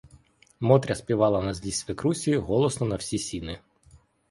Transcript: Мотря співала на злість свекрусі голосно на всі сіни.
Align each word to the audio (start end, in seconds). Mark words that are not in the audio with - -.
Мотря 0.59 0.95
співала 0.95 1.41
на 1.41 1.53
злість 1.53 1.79
свекрусі 1.79 2.37
голосно 2.37 2.87
на 2.87 2.95
всі 2.95 3.17
сіни. 3.17 3.59